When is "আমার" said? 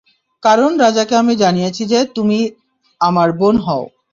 3.01-3.29